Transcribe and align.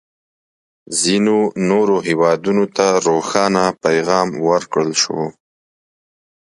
ځینو 1.01 1.37
نورو 1.69 1.95
هېوادونه 2.07 2.63
ته 2.75 2.87
روښانه 3.07 3.63
پیغام 3.83 4.27
ورکړل 4.47 4.91
شو. 5.01 5.21